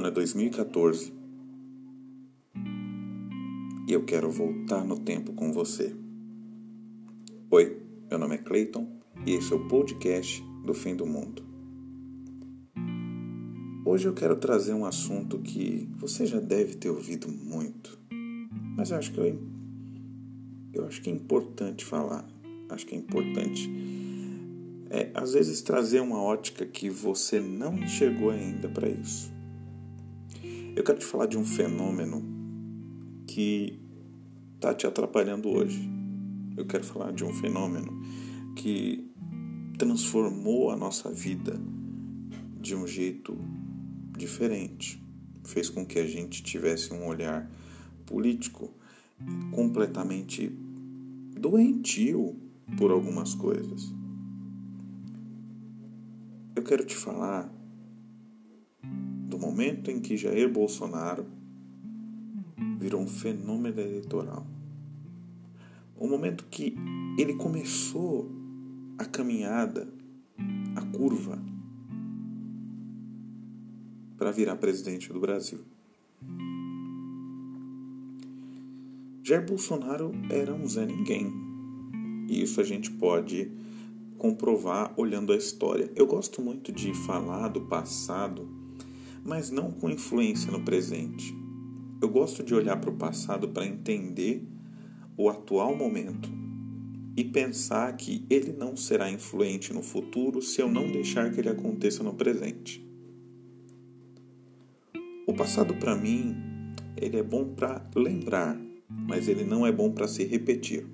Ano 0.00 0.08
é 0.08 0.12
2014 0.12 1.12
e 3.86 3.92
eu 3.92 4.02
quero 4.02 4.30
voltar 4.30 4.82
no 4.82 4.98
tempo 4.98 5.34
com 5.34 5.52
você. 5.52 5.94
Oi, 7.50 7.82
meu 8.08 8.18
nome 8.18 8.36
é 8.36 8.38
Clayton 8.38 8.88
e 9.26 9.32
esse 9.32 9.52
é 9.52 9.56
o 9.56 9.68
podcast 9.68 10.42
do 10.64 10.72
fim 10.72 10.96
do 10.96 11.04
mundo. 11.04 11.44
Hoje 13.84 14.08
eu 14.08 14.14
quero 14.14 14.36
trazer 14.36 14.72
um 14.72 14.86
assunto 14.86 15.38
que 15.38 15.86
você 15.98 16.24
já 16.24 16.40
deve 16.40 16.76
ter 16.76 16.88
ouvido 16.88 17.28
muito, 17.28 17.98
mas 18.74 18.92
eu 18.92 18.96
acho 18.96 19.12
que 19.12 19.20
eu, 19.20 19.38
eu 20.72 20.86
acho 20.86 21.02
que 21.02 21.10
é 21.10 21.12
importante 21.12 21.84
falar. 21.84 22.26
Acho 22.70 22.86
que 22.86 22.94
é 22.94 22.98
importante 22.98 23.70
é, 24.88 25.10
às 25.12 25.34
vezes 25.34 25.60
trazer 25.60 26.00
uma 26.00 26.22
ótica 26.22 26.64
que 26.64 26.88
você 26.88 27.38
não 27.38 27.76
enxergou 27.76 28.30
ainda 28.30 28.66
para 28.66 28.88
isso. 28.88 29.39
Eu 30.76 30.84
quero 30.84 30.98
te 30.98 31.04
falar 31.04 31.26
de 31.26 31.36
um 31.36 31.44
fenômeno 31.44 32.22
que 33.26 33.80
está 34.54 34.72
te 34.72 34.86
atrapalhando 34.86 35.48
hoje. 35.48 35.90
Eu 36.56 36.64
quero 36.64 36.84
falar 36.84 37.12
de 37.12 37.24
um 37.24 37.32
fenômeno 37.32 38.00
que 38.54 39.10
transformou 39.76 40.70
a 40.70 40.76
nossa 40.76 41.10
vida 41.10 41.60
de 42.60 42.76
um 42.76 42.86
jeito 42.86 43.36
diferente. 44.16 45.02
Fez 45.44 45.68
com 45.68 45.84
que 45.84 45.98
a 45.98 46.06
gente 46.06 46.42
tivesse 46.42 46.92
um 46.94 47.06
olhar 47.06 47.50
político 48.06 48.72
completamente 49.50 50.48
doentio 51.38 52.36
por 52.78 52.92
algumas 52.92 53.34
coisas. 53.34 53.92
Eu 56.54 56.62
quero 56.62 56.84
te 56.84 56.94
falar 56.94 57.59
momento 59.40 59.90
em 59.90 60.00
que 60.00 60.16
Jair 60.16 60.52
Bolsonaro 60.52 61.26
virou 62.78 63.00
um 63.00 63.06
fenômeno 63.06 63.80
eleitoral. 63.80 64.46
O 65.96 66.06
momento 66.06 66.44
que 66.50 66.76
ele 67.18 67.34
começou 67.34 68.30
a 68.98 69.04
caminhada, 69.04 69.88
a 70.76 70.82
curva, 70.96 71.42
para 74.18 74.30
virar 74.30 74.56
presidente 74.56 75.10
do 75.10 75.18
Brasil. 75.18 75.60
Jair 79.22 79.46
Bolsonaro 79.46 80.12
era 80.28 80.52
um 80.54 80.68
Zé 80.68 80.84
Ninguém. 80.84 81.32
E 82.28 82.42
isso 82.42 82.60
a 82.60 82.64
gente 82.64 82.90
pode 82.90 83.50
comprovar 84.18 84.92
olhando 84.98 85.32
a 85.32 85.36
história. 85.36 85.90
Eu 85.96 86.06
gosto 86.06 86.42
muito 86.42 86.70
de 86.70 86.92
falar 86.92 87.48
do 87.48 87.62
passado 87.62 88.59
mas 89.24 89.50
não 89.50 89.70
com 89.70 89.90
influência 89.90 90.50
no 90.50 90.64
presente. 90.64 91.34
Eu 92.00 92.08
gosto 92.08 92.42
de 92.42 92.54
olhar 92.54 92.76
para 92.80 92.90
o 92.90 92.96
passado 92.96 93.48
para 93.48 93.66
entender 93.66 94.42
o 95.16 95.28
atual 95.28 95.76
momento 95.76 96.30
e 97.16 97.24
pensar 97.24 97.94
que 97.96 98.24
ele 98.30 98.52
não 98.52 98.76
será 98.76 99.10
influente 99.10 99.72
no 99.72 99.82
futuro 99.82 100.40
se 100.40 100.62
eu 100.62 100.70
não 100.70 100.90
deixar 100.90 101.30
que 101.30 101.40
ele 101.40 101.48
aconteça 101.48 102.02
no 102.02 102.14
presente. 102.14 102.82
O 105.26 105.34
passado 105.34 105.74
para 105.74 105.94
mim, 105.94 106.34
ele 106.96 107.18
é 107.18 107.22
bom 107.22 107.54
para 107.54 107.86
lembrar, 107.94 108.58
mas 108.88 109.28
ele 109.28 109.44
não 109.44 109.66
é 109.66 109.70
bom 109.70 109.92
para 109.92 110.08
se 110.08 110.24
repetir. 110.24 110.86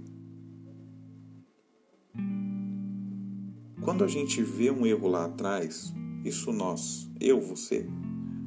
Quando 3.81 4.03
a 4.03 4.09
gente 4.09 4.43
vê 4.43 4.71
um 4.71 4.85
erro 4.85 5.07
lá 5.07 5.27
atrás, 5.27 5.95
isso 6.25 6.53
nós, 6.53 7.09
eu, 7.21 7.41
você, 7.41 7.87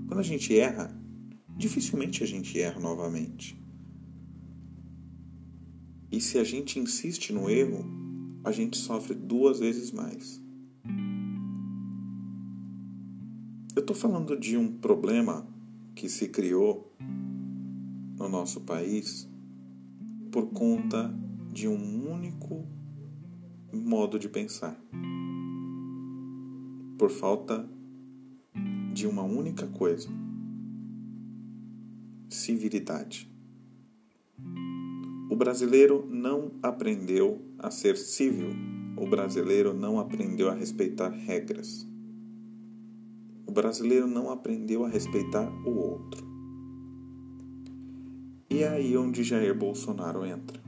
quando 0.10 0.22
a 0.22 0.24
gente 0.24 0.58
erra, 0.58 0.92
dificilmente 1.56 2.24
a 2.24 2.26
gente 2.26 2.60
erra 2.60 2.80
novamente. 2.80 3.56
E 6.12 6.20
se 6.20 6.40
a 6.40 6.44
gente 6.44 6.80
insiste 6.80 7.32
no 7.32 7.48
erro, 7.48 7.86
a 8.44 8.52
gente 8.52 8.76
sofre 8.76 9.14
duas 9.14 9.60
vezes 9.60 9.92
mais. 9.92 10.42
Eu 13.76 13.82
estou 13.82 13.96
falando 13.96 14.36
de 14.36 14.58
um 14.58 14.80
problema 14.80 15.48
que 15.94 16.10
se 16.10 16.28
criou 16.30 16.92
no 18.18 18.28
nosso 18.28 18.62
país 18.62 19.30
por 20.32 20.48
conta 20.48 21.14
de 21.54 21.68
um 21.68 22.12
único 22.12 22.68
modo 23.72 24.18
de 24.18 24.28
pensar. 24.28 24.76
Por 26.98 27.12
falta 27.12 27.70
de 28.94 29.08
uma 29.08 29.24
única 29.24 29.68
coisa: 29.68 30.10
civilidade. 32.30 33.30
O 35.30 35.36
brasileiro 35.36 36.08
não 36.10 36.52
aprendeu 36.64 37.42
a 37.58 37.70
ser 37.70 37.96
civil. 37.98 38.50
O 38.98 39.08
brasileiro 39.08 39.74
não 39.74 40.00
aprendeu 40.00 40.50
a 40.50 40.54
respeitar 40.54 41.10
regras. 41.10 41.88
O 43.46 43.52
brasileiro 43.52 44.08
não 44.08 44.30
aprendeu 44.30 44.84
a 44.84 44.90
respeitar 44.90 45.50
o 45.66 45.70
outro. 45.70 46.28
E 48.50 48.64
é 48.64 48.68
aí 48.68 48.98
onde 48.98 49.24
Jair 49.24 49.56
Bolsonaro 49.56 50.26
entra. 50.26 50.60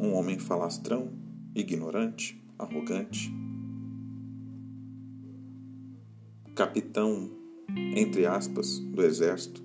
Um 0.00 0.14
homem 0.14 0.38
falastrão, 0.38 1.12
ignorante, 1.54 2.40
arrogante, 2.58 3.32
capitão 6.54 7.43
entre 7.96 8.26
aspas, 8.26 8.78
do 8.78 9.02
exército. 9.02 9.62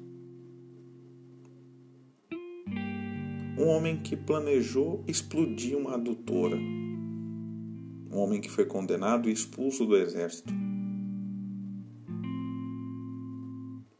Um 3.57 3.67
homem 3.67 3.97
que 3.97 4.15
planejou 4.15 5.03
explodir 5.07 5.77
uma 5.77 5.95
adutora. 5.95 6.55
Um 6.55 8.17
homem 8.17 8.39
que 8.39 8.49
foi 8.49 8.65
condenado 8.65 9.29
e 9.29 9.33
expulso 9.33 9.85
do 9.85 9.97
exército. 9.97 10.53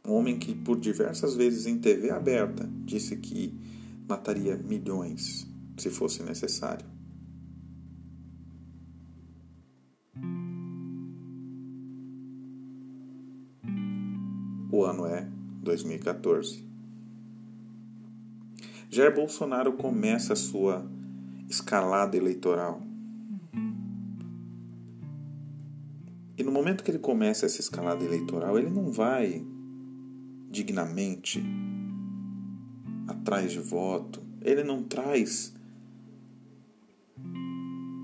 Um 0.06 0.14
homem 0.14 0.38
que, 0.38 0.54
por 0.54 0.78
diversas 0.78 1.36
vezes 1.36 1.66
em 1.66 1.78
TV 1.78 2.10
aberta, 2.10 2.68
disse 2.84 3.16
que 3.16 3.54
mataria 4.08 4.56
milhões 4.56 5.46
se 5.76 5.90
fosse 5.90 6.22
necessário. 6.22 6.99
O 14.80 14.86
ano 14.86 15.04
é 15.04 15.28
2014. 15.62 16.64
Jair 18.88 19.14
Bolsonaro 19.14 19.74
começa 19.74 20.32
a 20.32 20.36
sua 20.36 20.90
escalada 21.50 22.16
eleitoral. 22.16 22.80
E 26.34 26.42
no 26.42 26.50
momento 26.50 26.82
que 26.82 26.90
ele 26.90 26.98
começa 26.98 27.44
essa 27.44 27.60
escalada 27.60 28.02
eleitoral, 28.02 28.58
ele 28.58 28.70
não 28.70 28.90
vai 28.90 29.44
dignamente 30.50 31.44
atrás 33.06 33.52
de 33.52 33.60
voto, 33.60 34.22
ele 34.40 34.64
não 34.64 34.82
traz 34.82 35.54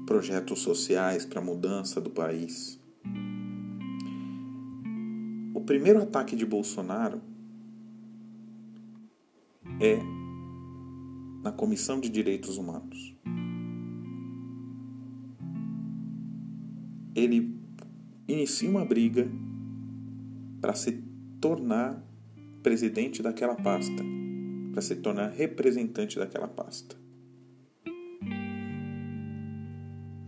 projetos 0.04 0.58
sociais 0.58 1.24
para 1.24 1.40
a 1.40 1.42
mudança 1.42 2.02
do 2.02 2.10
país 2.10 2.78
primeiro 5.66 6.00
ataque 6.00 6.36
de 6.36 6.46
Bolsonaro 6.46 7.20
é 9.80 9.98
na 11.42 11.50
Comissão 11.50 12.00
de 12.00 12.08
Direitos 12.08 12.56
Humanos. 12.56 13.14
Ele 17.14 17.58
inicia 18.28 18.70
uma 18.70 18.84
briga 18.84 19.28
para 20.60 20.74
se 20.74 21.02
tornar 21.40 22.00
presidente 22.62 23.22
daquela 23.22 23.56
pasta, 23.56 24.04
para 24.72 24.82
se 24.82 24.96
tornar 24.96 25.30
representante 25.30 26.18
daquela 26.18 26.48
pasta. 26.48 26.96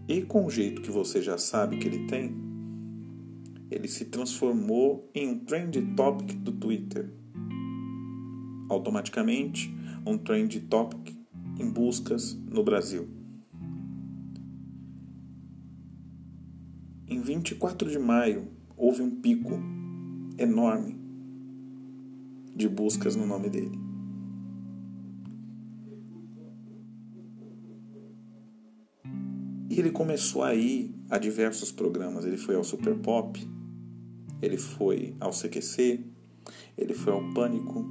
E 0.08 0.22
com 0.22 0.46
o 0.46 0.50
jeito 0.50 0.82
que 0.82 0.90
você 0.90 1.20
já 1.22 1.36
sabe 1.36 1.78
que 1.78 1.86
ele 1.86 2.06
tem, 2.06 2.47
ele 3.70 3.88
se 3.88 4.06
transformou 4.06 5.10
em 5.14 5.28
um 5.28 5.38
trend 5.44 5.80
topic 5.94 6.32
do 6.38 6.52
Twitter. 6.52 7.12
Automaticamente, 8.68 9.74
um 10.06 10.16
trend 10.16 10.60
topic 10.60 11.14
em 11.58 11.70
buscas 11.70 12.34
no 12.34 12.62
Brasil. 12.62 13.08
Em 17.06 17.20
24 17.20 17.90
de 17.90 17.98
maio, 17.98 18.48
houve 18.76 19.02
um 19.02 19.10
pico 19.10 19.58
enorme 20.38 20.98
de 22.54 22.68
buscas 22.68 23.16
no 23.16 23.26
nome 23.26 23.48
dele. 23.48 23.78
E 29.70 29.78
ele 29.78 29.90
começou 29.90 30.42
a 30.42 30.54
ir 30.54 30.94
a 31.10 31.18
diversos 31.18 31.70
programas. 31.70 32.24
Ele 32.24 32.36
foi 32.36 32.56
ao 32.56 32.64
Super 32.64 32.96
Pop, 32.98 33.38
ele 34.40 34.56
foi 34.56 35.14
ao 35.20 35.30
CQC, 35.30 36.04
ele 36.76 36.94
foi 36.94 37.12
ao 37.12 37.32
Pânico. 37.32 37.84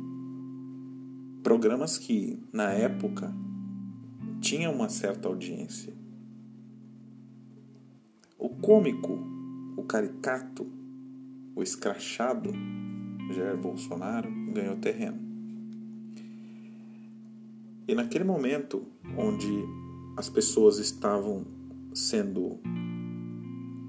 Programas 1.43 1.97
que, 1.97 2.41
na 2.51 2.71
época, 2.71 3.33
tinham 4.41 4.73
uma 4.73 4.89
certa 4.89 5.27
audiência. 5.27 5.93
O 8.37 8.49
cômico, 8.49 9.17
o 9.77 9.83
caricato, 9.83 10.67
o 11.55 11.63
escrachado 11.63 12.51
Jair 13.33 13.57
Bolsonaro 13.57 14.29
ganhou 14.53 14.77
terreno. 14.77 15.19
E 17.87 17.95
naquele 17.95 18.23
momento 18.23 18.85
onde 19.17 19.47
as 20.17 20.29
pessoas 20.29 20.77
estavam 20.77 21.45
sendo 21.93 22.59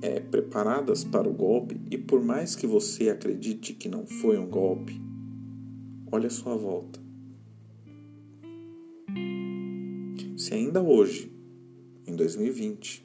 é, 0.01 0.21
preparadas 0.21 1.05
para 1.05 1.29
o 1.29 1.33
golpe, 1.33 1.81
e 1.91 1.99
por 1.99 2.23
mais 2.23 2.55
que 2.55 2.67
você 2.67 3.11
acredite 3.11 3.75
que 3.75 3.89
não 3.89 4.07
foi 4.07 4.39
um 4.39 4.49
golpe, 4.49 5.01
olha 6.11 6.29
a 6.29 6.31
sua 6.31 6.57
volta. 6.57 7.01
Se 10.37 10.55
ainda 10.55 10.81
hoje, 10.81 11.33
em 12.07 12.15
2020, 12.15 13.05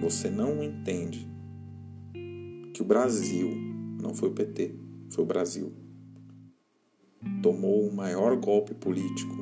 você 0.00 0.28
não 0.28 0.62
entende 0.62 1.28
que 2.74 2.82
o 2.82 2.84
Brasil 2.84 3.48
não 4.02 4.14
foi 4.14 4.28
o 4.28 4.32
PT, 4.32 4.74
foi 5.10 5.24
o 5.24 5.26
Brasil, 5.26 5.72
tomou 7.42 7.86
o 7.86 7.94
maior 7.94 8.36
golpe 8.36 8.74
político 8.74 9.36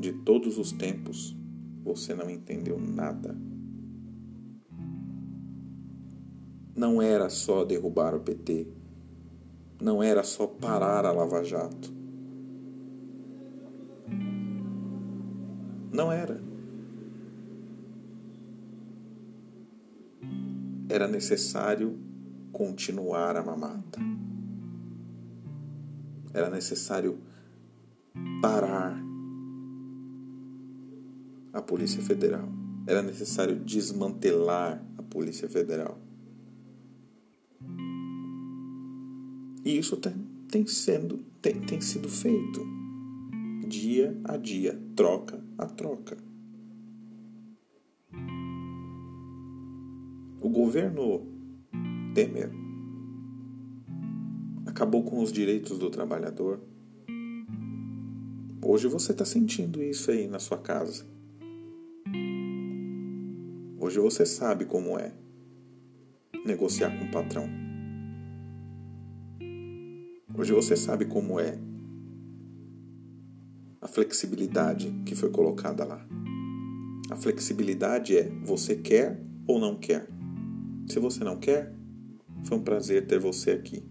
de 0.00 0.12
todos 0.12 0.58
os 0.58 0.72
tempos, 0.72 1.36
você 1.82 2.14
não 2.14 2.28
entendeu 2.28 2.78
nada. 2.78 3.36
Não 6.78 7.02
era 7.02 7.28
só 7.28 7.64
derrubar 7.64 8.14
o 8.14 8.20
PT, 8.20 8.68
não 9.82 10.00
era 10.00 10.22
só 10.22 10.46
parar 10.46 11.04
a 11.04 11.10
Lava 11.10 11.42
Jato. 11.42 11.92
Não 15.92 16.12
era. 16.12 16.40
Era 20.88 21.08
necessário 21.08 21.98
continuar 22.52 23.36
a 23.36 23.42
mamata. 23.42 23.98
Era 26.32 26.48
necessário 26.48 27.18
parar 28.40 28.96
a 31.52 31.60
Polícia 31.60 32.00
Federal. 32.00 32.48
Era 32.86 33.02
necessário 33.02 33.56
desmantelar 33.56 34.80
a 34.96 35.02
Polícia 35.02 35.48
Federal. 35.48 36.06
E 39.68 39.76
isso 39.76 39.98
tem, 39.98 40.14
tem, 40.50 40.66
sendo, 40.66 41.18
tem, 41.42 41.60
tem 41.60 41.78
sido 41.78 42.08
feito 42.08 42.66
dia 43.66 44.18
a 44.24 44.38
dia, 44.38 44.80
troca 44.96 45.44
a 45.58 45.66
troca. 45.66 46.16
O 50.40 50.48
governo 50.48 51.26
Temer 52.14 52.50
acabou 54.64 55.04
com 55.04 55.22
os 55.22 55.30
direitos 55.30 55.78
do 55.78 55.90
trabalhador. 55.90 56.60
Hoje 58.64 58.88
você 58.88 59.12
está 59.12 59.26
sentindo 59.26 59.82
isso 59.82 60.10
aí 60.10 60.26
na 60.26 60.38
sua 60.38 60.56
casa. 60.56 61.04
Hoje 63.78 64.00
você 64.00 64.24
sabe 64.24 64.64
como 64.64 64.98
é 64.98 65.12
negociar 66.46 66.98
com 66.98 67.04
o 67.04 67.10
patrão. 67.10 67.77
Hoje 70.38 70.52
você 70.52 70.76
sabe 70.76 71.04
como 71.04 71.40
é 71.40 71.58
a 73.80 73.88
flexibilidade 73.88 74.88
que 75.04 75.16
foi 75.16 75.30
colocada 75.30 75.84
lá. 75.84 76.06
A 77.10 77.16
flexibilidade 77.16 78.16
é 78.16 78.30
você 78.44 78.76
quer 78.76 79.20
ou 79.48 79.58
não 79.58 79.74
quer. 79.74 80.08
Se 80.86 81.00
você 81.00 81.24
não 81.24 81.40
quer, 81.40 81.74
foi 82.44 82.56
um 82.56 82.62
prazer 82.62 83.08
ter 83.08 83.18
você 83.18 83.50
aqui. 83.50 83.82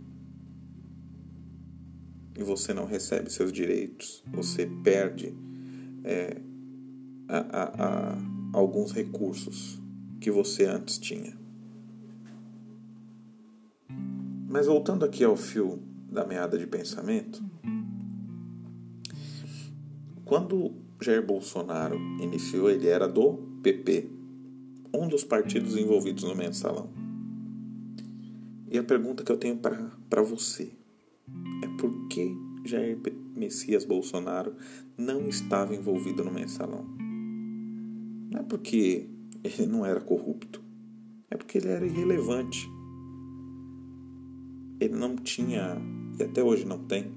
E 2.38 2.44
você 2.44 2.74
não 2.74 2.86
recebe 2.86 3.30
seus 3.30 3.52
direitos, 3.52 4.24
você 4.32 4.66
perde 4.86 5.36
é, 6.06 6.42
a, 7.28 7.40
a, 7.40 8.14
a 8.14 8.18
alguns 8.54 8.94
recursos 8.94 9.82
que 10.22 10.32
você 10.32 10.64
antes 10.64 10.98
tinha. 10.98 11.38
Mas 14.48 14.66
voltando 14.66 15.04
aqui 15.04 15.26
ao 15.26 15.36
fio 15.36 15.87
da 16.09 16.25
meada 16.25 16.57
de 16.57 16.65
pensamento, 16.65 17.44
quando 20.25 20.74
Jair 21.01 21.25
Bolsonaro 21.25 21.98
iniciou, 22.21 22.69
ele 22.69 22.88
era 22.88 23.07
do 23.07 23.33
PP, 23.62 24.09
um 24.94 25.07
dos 25.07 25.24
partidos 25.24 25.77
envolvidos 25.77 26.24
no 26.24 26.36
mensalão. 26.36 26.89
E 28.69 28.77
a 28.77 28.83
pergunta 28.83 29.24
que 29.24 29.31
eu 29.31 29.38
tenho 29.38 29.57
para 29.57 30.21
você 30.21 30.74
é 31.63 31.68
por 31.80 32.07
que 32.07 32.36
Jair 32.65 33.00
Messias 33.36 33.86
Bolsonaro 33.86 34.56
não 34.98 35.27
estava 35.30 35.74
envolvido 35.74 36.24
no 36.24 36.31
mensalão? 36.31 36.86
Não 38.30 38.39
é 38.42 38.44
porque 38.44 39.09
ele 39.44 39.65
não 39.68 39.86
era 39.86 40.01
corrupto, 40.01 40.62
é 41.30 41.38
porque 41.38 41.57
ele 41.57 41.69
era 41.69 41.86
irrelevante. 41.86 42.69
Ele 44.80 44.95
não 44.95 45.15
tinha, 45.15 45.77
e 46.19 46.24
até 46.24 46.44
hoje 46.44 46.66
não 46.66 46.80
tem, 46.80 47.12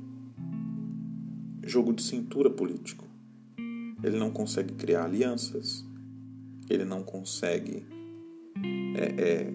jogo 1.64 1.92
de 1.92 2.02
cintura 2.02 2.50
político. 2.50 3.06
Ele 4.02 4.18
não 4.18 4.30
consegue 4.30 4.74
criar 4.74 5.04
alianças, 5.04 5.84
ele 6.68 6.84
não 6.84 7.02
consegue 7.02 7.86
é, 8.96 9.22
é, 9.22 9.52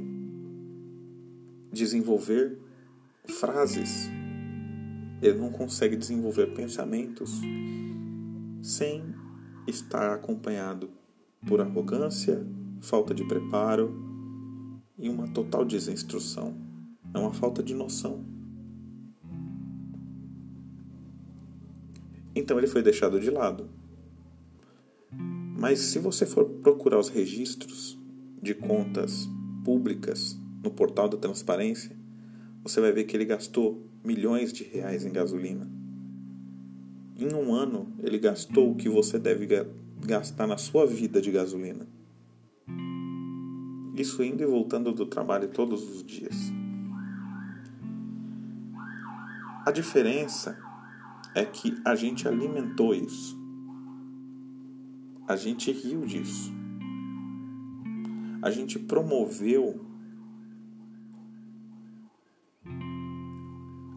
desenvolver 1.72 2.58
frases, 3.26 4.10
ele 5.22 5.40
não 5.40 5.52
consegue 5.52 5.96
desenvolver 5.96 6.54
pensamentos 6.54 7.42
sem 8.62 9.04
estar 9.68 10.14
acompanhado 10.14 10.90
por 11.48 11.62
arrogância, 11.62 12.46
falta 12.82 13.14
de 13.14 13.24
preparo 13.28 13.96
e 14.98 15.10
uma 15.10 15.28
total 15.28 15.66
desinstrução. 15.66 16.56
É 17.14 17.18
uma 17.20 17.34
falta 17.34 17.64
de 17.64 17.74
noção. 17.74 18.35
Então 22.36 22.58
ele 22.58 22.68
foi 22.68 22.84
deixado 22.84 23.20
de 23.20 23.32
lado. 23.32 23.70
Mas 25.58 25.80
se 25.80 26.00
você 26.00 26.26
for 26.26 26.46
procurar 26.46 27.00
os 27.00 27.08
registros 27.08 27.98
de 28.42 28.54
contas 28.54 29.28
públicas 29.64 30.38
no 30.62 30.70
portal 30.70 31.08
da 31.08 31.18
transparência, 31.18 31.96
você 32.62 32.82
vai 32.82 32.92
ver 32.92 33.06
que 33.06 33.16
ele 33.16 33.26
gastou 33.26 33.88
milhões 34.04 34.52
de 34.52 34.64
reais 34.64 35.06
em 35.06 35.12
gasolina. 35.12 35.68
Em 37.18 37.34
um 37.34 37.54
ano, 37.54 37.94
ele 38.00 38.20
gastou 38.20 38.72
o 38.72 38.76
que 38.76 38.90
você 38.90 39.18
deve 39.18 39.48
gastar 40.06 40.46
na 40.46 40.58
sua 40.58 40.86
vida 40.86 41.22
de 41.22 41.32
gasolina. 41.32 41.88
Isso 43.96 44.22
indo 44.22 44.44
e 44.44 44.46
voltando 44.46 44.92
do 44.92 45.06
trabalho 45.06 45.48
todos 45.48 45.90
os 45.90 46.04
dias. 46.04 46.36
A 49.66 49.72
diferença 49.72 50.65
é 51.36 51.44
que 51.46 51.78
a 51.84 51.94
gente 51.96 52.28
alimentou 52.28 52.96
isso. 52.96 53.38
A 55.28 55.36
gente 55.36 55.70
riu 55.72 56.06
disso. 56.06 56.52
A 58.42 58.50
gente 58.50 58.80
promoveu 58.80 59.86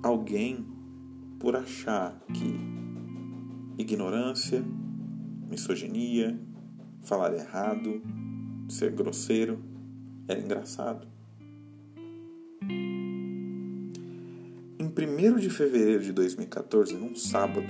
alguém 0.03 0.67
por 1.39 1.55
achar 1.55 2.19
que 2.35 2.59
ignorância, 3.79 4.65
misoginia, 5.49 6.41
falar 7.03 7.35
errado, 7.35 8.03
ser 8.69 8.93
grosseiro 8.93 9.63
era 10.27 10.41
engraçado. 10.41 11.18
1 15.01 15.37
de 15.37 15.49
fevereiro 15.49 16.03
de 16.03 16.13
2014, 16.13 16.95
num 16.95 17.15
sábado, 17.15 17.69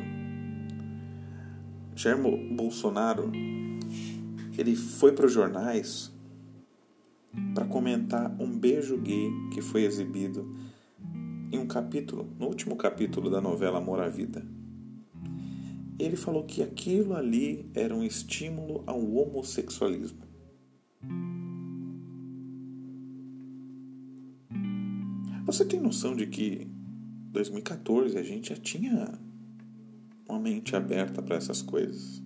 Jair 1.94 2.16
Bolsonaro 2.54 3.30
ele 4.56 4.74
foi 4.74 5.12
para 5.12 5.26
os 5.26 5.32
jornais 5.32 6.10
para 7.54 7.66
comentar 7.66 8.34
um 8.40 8.58
beijo 8.58 8.96
gay 8.96 9.30
que 9.52 9.60
foi 9.60 9.82
exibido 9.82 10.56
em 11.52 11.58
um 11.58 11.66
capítulo, 11.66 12.32
no 12.38 12.46
último 12.46 12.76
capítulo 12.76 13.28
da 13.28 13.42
novela 13.42 13.76
Amor 13.76 14.00
à 14.00 14.08
Vida. 14.08 14.44
Ele 15.98 16.16
falou 16.16 16.44
que 16.44 16.62
aquilo 16.62 17.14
ali 17.14 17.70
era 17.74 17.94
um 17.94 18.02
estímulo 18.02 18.82
ao 18.86 19.00
homossexualismo. 19.00 20.26
Você 25.44 25.64
tem 25.64 25.80
noção 25.80 26.16
de 26.16 26.26
que 26.26 26.77
2014 27.30 28.16
a 28.16 28.22
gente 28.22 28.50
já 28.50 28.56
tinha 28.56 29.18
uma 30.28 30.38
mente 30.38 30.74
aberta 30.74 31.22
para 31.22 31.36
essas 31.36 31.62
coisas. 31.62 32.22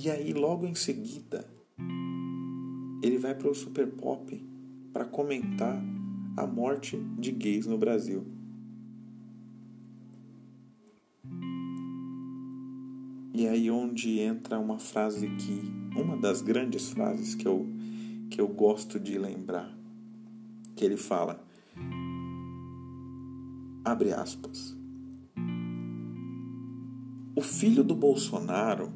E 0.00 0.10
aí, 0.10 0.32
logo 0.32 0.64
em 0.64 0.74
seguida, 0.74 1.44
ele 3.02 3.18
vai 3.18 3.34
para 3.34 3.50
o 3.50 3.54
Super 3.54 3.88
Pop 3.88 4.46
para 4.92 5.04
comentar 5.04 5.82
a 6.36 6.46
morte 6.46 6.96
de 7.18 7.32
gays 7.32 7.66
no 7.66 7.76
Brasil. 7.76 8.24
E 13.34 13.46
aí 13.46 13.70
onde 13.70 14.18
entra 14.18 14.58
uma 14.58 14.80
frase 14.80 15.28
que 15.36 15.62
uma 15.96 16.16
das 16.16 16.42
grandes 16.42 16.90
frases 16.90 17.36
que 17.36 17.46
eu 17.46 17.66
que 18.30 18.40
eu 18.40 18.48
gosto 18.48 18.98
de 18.98 19.16
lembrar, 19.16 19.77
que 20.78 20.84
ele 20.84 20.96
fala 20.96 21.44
abre 23.84 24.12
aspas. 24.12 24.76
O 27.34 27.42
filho 27.42 27.82
do 27.82 27.96
Bolsonaro 27.96 28.92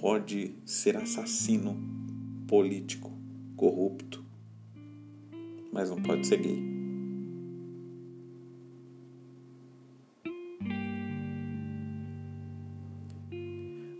pode 0.00 0.54
ser 0.64 0.96
assassino 0.96 1.76
político, 2.48 3.12
corrupto, 3.54 4.24
mas 5.72 5.90
não 5.90 6.02
pode 6.02 6.26
ser 6.26 6.38
gay. 6.38 6.60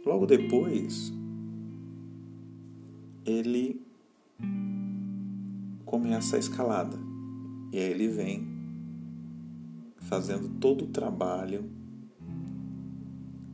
Logo 0.05 0.27
depois, 0.27 1.13
ele 3.25 3.86
começa 5.97 6.37
a 6.37 6.39
escalada. 6.39 6.99
E 7.73 7.79
aí 7.79 7.91
ele 7.91 8.09
vem 8.09 8.47
fazendo 9.97 10.47
todo 10.61 10.85
o 10.85 10.89
trabalho 10.89 11.71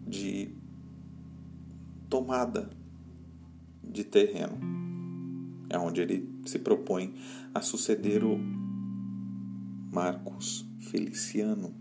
de 0.08 0.52
tomada 2.10 2.68
de 3.80 4.02
terreno. 4.02 4.58
É 5.70 5.78
onde 5.78 6.00
ele 6.00 6.28
se 6.44 6.58
propõe 6.58 7.14
a 7.54 7.60
suceder 7.60 8.24
o 8.24 8.36
Marcos 9.92 10.68
Feliciano, 10.80 11.72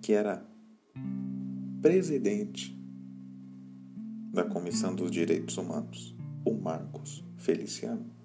que 0.00 0.14
era 0.14 0.48
presidente 1.82 2.74
da 4.32 4.44
Comissão 4.44 4.94
dos 4.94 5.10
Direitos 5.10 5.58
Humanos, 5.58 6.16
o 6.42 6.54
Marcos 6.54 7.22
Feliciano. 7.36 8.19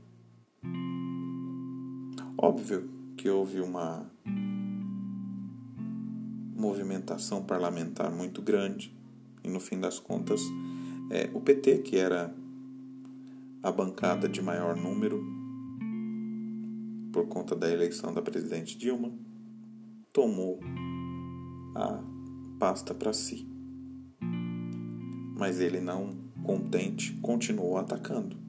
Óbvio 2.38 2.90
que 3.18 3.30
houve 3.30 3.62
uma 3.62 4.06
movimentação 6.56 7.44
parlamentar 7.44 8.12
muito 8.12 8.42
grande 8.42 8.96
e 9.44 9.50
no 9.50 9.60
fim 9.60 9.80
das 9.80 10.00
contas 10.00 10.42
é, 11.12 11.30
o 11.34 11.42
PT 11.42 11.80
que 11.80 11.98
era 11.98 12.34
a 13.62 13.72
bancada 13.72 14.28
de 14.28 14.42
maior 14.42 14.76
número 14.76 15.24
por 17.12 17.28
conta 17.28 17.56
da 17.56 17.70
eleição 17.72 18.14
da 18.14 18.22
presidente 18.22 18.78
Dilma 18.78 19.12
tomou 20.14 20.60
a 21.76 22.04
pasta 22.60 22.94
para 22.94 23.14
si 23.14 23.56
mas 25.36 25.60
ele 25.60 25.82
não 25.82 26.16
contente 26.44 27.14
continuou 27.22 27.78
atacando. 27.78 28.45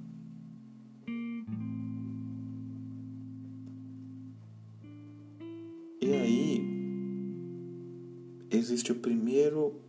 E 6.07 6.13
aí 6.13 6.63
existe 8.49 8.93
o 8.93 8.95
primeiro, 8.95 9.81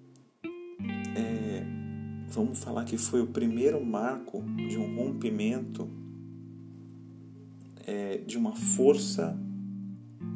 é, 1.16 1.64
vamos 2.28 2.58
falar 2.58 2.86
que 2.86 2.98
foi 2.98 3.22
o 3.22 3.28
primeiro 3.28 3.86
marco 3.86 4.42
de 4.68 4.80
um 4.80 4.96
rompimento 4.96 5.88
é, 7.86 8.18
de 8.18 8.36
uma 8.36 8.56
força 8.56 9.40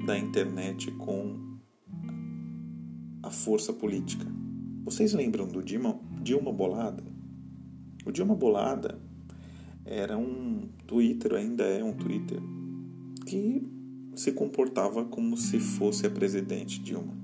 da 0.06 0.16
internet 0.20 0.92
com 0.92 1.58
a 3.24 3.32
força 3.32 3.74
política. 3.74 4.28
Vocês 4.84 5.14
lembram 5.14 5.48
do 5.48 5.64
Dilma, 5.64 6.00
Dilma 6.22 6.54
Bolada? 6.54 7.04
O 8.06 8.12
Dilma 8.12 8.36
Bolada 8.36 9.00
era 9.84 10.16
um 10.16 10.70
Twitter, 10.86 11.34
ainda 11.34 11.64
é 11.64 11.84
um 11.84 11.94
Twitter, 11.94 12.40
que 13.26 13.81
se 14.22 14.32
comportava 14.34 15.04
como 15.04 15.36
se 15.36 15.60
fosse 15.60 16.06
a 16.06 16.10
presidente 16.10 16.80
Dilma. 16.80 17.18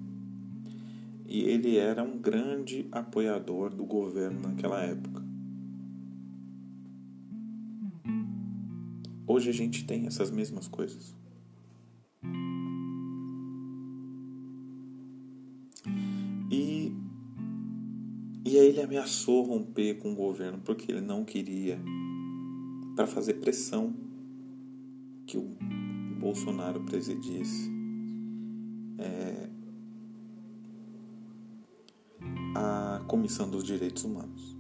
E 1.28 1.42
ele 1.42 1.78
era 1.78 2.02
um 2.02 2.18
grande 2.18 2.88
apoiador 2.92 3.72
do 3.72 3.86
governo 3.86 4.42
naquela 4.42 4.82
época. 4.82 5.24
Hoje 9.28 9.48
a 9.48 9.54
gente 9.54 9.86
tem 9.86 10.08
essas 10.08 10.32
mesmas 10.32 10.68
coisas. 10.68 11.16
E 16.50 16.96
aí 18.58 18.70
ele 18.70 18.82
ameaçou 18.82 19.44
romper 19.44 20.00
com 20.00 20.14
o 20.14 20.16
governo 20.16 20.60
porque 20.66 20.92
ele 20.92 21.02
não 21.02 21.24
queria, 21.24 21.80
para 22.96 23.06
fazer 23.06 23.36
pressão, 23.36 23.94
que 25.28 25.38
o 25.38 25.56
Bolsonaro 26.28 26.82
presidisse 26.82 27.72
é, 29.00 29.50
a 32.54 33.02
Comissão 33.08 33.50
dos 33.50 33.64
Direitos 33.64 34.04
Humanos. 34.04 34.58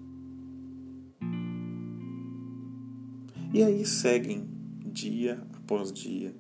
E 3.53 3.61
aí 3.61 3.85
seguem 3.85 4.47
dia 4.85 5.45
após 5.57 5.91
dia 5.91 6.33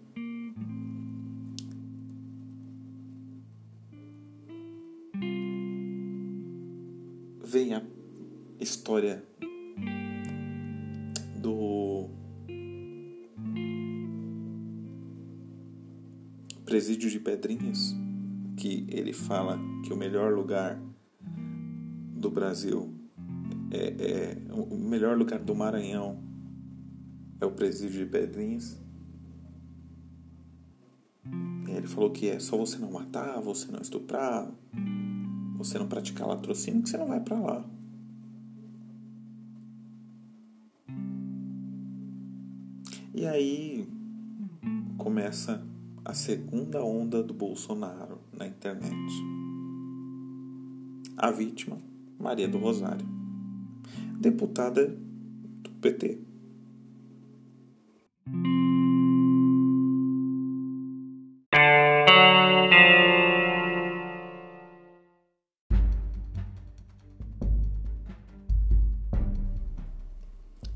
vem 7.43 7.73
a 7.73 7.83
história 8.61 9.25
presídio 17.07 17.19
de 17.19 17.19
Pedrinhas, 17.19 17.95
que 18.57 18.85
ele 18.89 19.13
fala 19.13 19.57
que 19.85 19.93
o 19.93 19.97
melhor 19.97 20.33
lugar 20.33 20.79
do 22.15 22.29
Brasil 22.29 22.93
é, 23.71 23.87
é 23.87 24.53
o 24.53 24.77
melhor 24.77 25.17
lugar 25.17 25.39
do 25.39 25.55
Maranhão 25.55 26.21
é 27.39 27.45
o 27.45 27.51
presídio 27.51 28.05
de 28.05 28.11
Pedrinhas. 28.11 28.77
E 31.67 31.71
ele 31.71 31.87
falou 31.87 32.11
que 32.11 32.27
é 32.27 32.39
só 32.39 32.57
você 32.57 32.77
não 32.77 32.91
matar, 32.91 33.39
você 33.39 33.71
não 33.71 33.79
estuprar, 33.79 34.51
você 35.57 35.79
não 35.79 35.87
praticar 35.87 36.27
latrocínio, 36.27 36.83
que 36.83 36.89
você 36.89 36.97
não 36.97 37.07
vai 37.07 37.21
para 37.21 37.39
lá. 37.39 37.65
E 43.13 43.25
aí 43.25 43.87
começa 44.97 45.65
a 46.07 46.13
segunda 46.13 46.81
onda 46.81 47.21
do 47.21 47.33
Bolsonaro 47.33 48.21
na 48.31 48.47
internet. 48.47 48.95
A 51.17 51.29
vítima, 51.31 51.77
Maria 52.17 52.47
do 52.47 52.57
Rosário, 52.57 53.05
deputada 54.17 54.87
do 54.87 55.69
PT. 55.81 56.21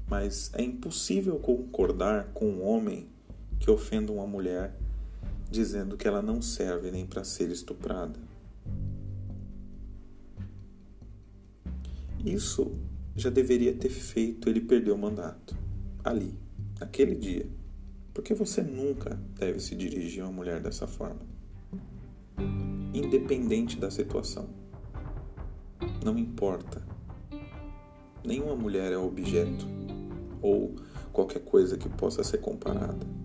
mas 0.09 0.51
é 0.53 0.61
impossível 0.61 1.39
concordar 1.39 2.33
com 2.33 2.45
um 2.45 2.67
homem 2.67 3.07
que 3.59 3.71
ofenda 3.71 4.11
uma 4.11 4.27
mulher 4.27 4.80
dizendo 5.51 5.97
que 5.97 6.07
ela 6.07 6.21
não 6.21 6.41
serve 6.41 6.89
nem 6.89 7.05
para 7.05 7.25
ser 7.25 7.51
estuprada. 7.51 8.17
Isso 12.25 12.71
já 13.15 13.29
deveria 13.29 13.73
ter 13.73 13.89
feito 13.89 14.47
ele 14.47 14.61
perder 14.61 14.91
o 14.91 14.97
mandato, 14.97 15.55
ali, 16.03 16.33
naquele 16.79 17.15
dia, 17.15 17.45
porque 18.13 18.33
você 18.33 18.61
nunca 18.63 19.19
deve 19.37 19.59
se 19.59 19.75
dirigir 19.75 20.23
a 20.23 20.27
uma 20.27 20.31
mulher 20.31 20.61
dessa 20.61 20.87
forma, 20.87 21.21
independente 22.93 23.77
da 23.77 23.91
situação. 23.91 24.47
Não 26.03 26.17
importa. 26.17 26.81
Nenhuma 28.23 28.55
mulher 28.55 28.93
é 28.93 28.97
objeto 28.97 29.67
ou 30.41 30.75
qualquer 31.11 31.43
coisa 31.43 31.75
que 31.75 31.89
possa 31.89 32.23
ser 32.23 32.37
comparada. 32.37 33.20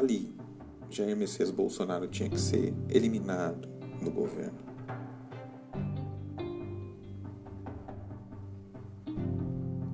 Ali, 0.00 0.34
Jair 0.88 1.14
Messias 1.14 1.50
Bolsonaro 1.50 2.08
tinha 2.08 2.28
que 2.28 2.40
ser 2.40 2.74
eliminado 2.88 3.68
do 4.02 4.10
governo. 4.10 4.58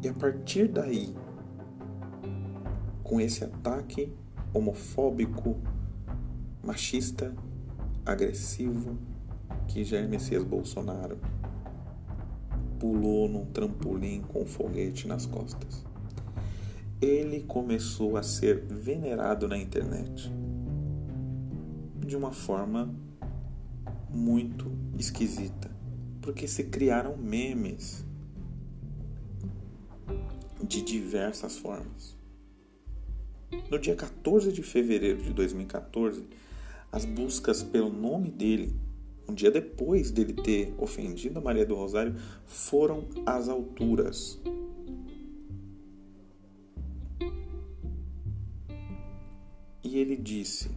E 0.03 0.09
a 0.09 0.15
partir 0.15 0.69
daí, 0.69 1.13
com 3.03 3.21
esse 3.21 3.45
ataque 3.45 4.13
homofóbico, 4.55 5.59
machista, 6.63 7.35
agressivo 8.05 8.97
que 9.67 9.85
Jair 9.85 10.09
Messias 10.09 10.45
Bolsonaro 10.45 11.19
pulou 12.79 13.29
num 13.29 13.47
trampolim 13.47 14.23
com 14.23 14.43
um 14.43 14.47
foguete 14.47 15.09
nas 15.09 15.27
costas. 15.27 15.86
Ele 17.01 17.43
começou 17.43 18.17
a 18.17 18.23
ser 18.23 18.65
venerado 18.65 19.47
na 19.47 19.59
internet 19.59 20.33
de 21.99 22.17
uma 22.17 22.33
forma 22.33 22.95
muito 24.09 24.71
esquisita, 24.99 25.71
porque 26.23 26.49
se 26.49 26.65
criaram 26.65 27.17
memes 27.17 28.05
de 30.63 30.81
diversas 30.81 31.59
formas. 31.59 32.17
No 33.71 33.79
dia 33.79 33.95
14 33.95 34.51
de 34.51 34.63
fevereiro 34.63 35.23
de 35.23 35.33
2014, 35.33 36.25
as 36.91 37.05
buscas 37.05 37.63
pelo 37.63 37.91
nome 37.91 38.31
dele, 38.31 38.75
um 39.29 39.35
dia 39.35 39.51
depois 39.51 40.11
dele 40.11 40.33
ter 40.33 40.75
ofendido 40.79 41.39
a 41.39 41.43
Maria 41.43 41.67
do 41.67 41.75
Rosário, 41.75 42.15
foram 42.47 43.05
às 43.27 43.49
alturas. 43.49 44.41
Ele 49.97 50.15
disse 50.15 50.71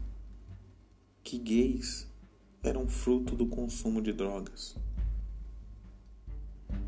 que 1.22 1.38
gays 1.38 2.08
eram 2.64 2.88
fruto 2.88 3.36
do 3.36 3.48
consumo 3.48 4.02
de 4.02 4.14
drogas. 4.14 4.78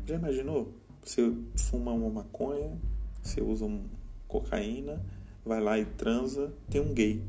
Já 0.06 0.14
imaginou? 0.14 0.72
Você 1.04 1.30
fuma 1.54 1.92
uma 1.92 2.08
maconha, 2.08 2.74
você 3.22 3.42
usa 3.42 3.66
um 3.66 3.84
cocaína, 4.26 5.04
vai 5.44 5.60
lá 5.60 5.78
e 5.78 5.84
transa, 5.84 6.50
tem 6.70 6.80
um 6.80 6.94
gay. 6.94 7.22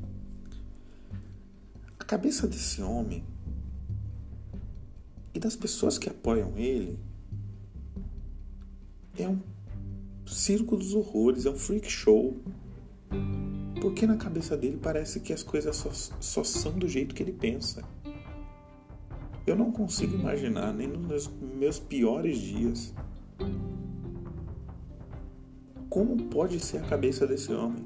A 1.99 2.05
cabeça 2.05 2.47
desse 2.47 2.81
homem 2.81 3.25
e 5.33 5.39
das 5.39 5.57
pessoas 5.57 5.97
que 5.97 6.07
apoiam 6.07 6.57
ele 6.57 6.97
é 9.19 9.27
um 9.27 9.41
circo 10.25 10.77
dos 10.77 10.93
horrores, 10.93 11.45
é 11.45 11.49
um 11.49 11.57
freak 11.57 11.91
show. 11.91 12.41
Porque 13.83 14.07
na 14.07 14.15
cabeça 14.15 14.55
dele 14.55 14.79
parece 14.81 15.19
que 15.19 15.33
as 15.33 15.43
coisas 15.43 15.75
só, 15.75 15.91
só 15.91 16.41
são 16.41 16.71
do 16.71 16.87
jeito 16.87 17.13
que 17.13 17.21
ele 17.21 17.33
pensa. 17.33 17.83
Eu 19.45 19.57
não 19.57 19.73
consigo 19.73 20.15
imaginar, 20.15 20.73
nem 20.73 20.87
nos 20.87 21.05
meus, 21.05 21.27
meus 21.27 21.79
piores 21.79 22.37
dias, 22.37 22.93
como 25.89 26.15
pode 26.29 26.61
ser 26.61 26.77
a 26.77 26.87
cabeça 26.87 27.27
desse 27.27 27.51
homem. 27.51 27.85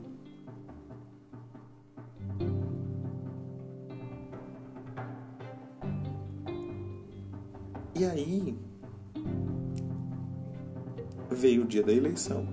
E 7.95 8.05
aí 8.05 8.55
veio 11.31 11.63
o 11.63 11.65
dia 11.65 11.81
da 11.81 11.91
eleição. 11.91 12.47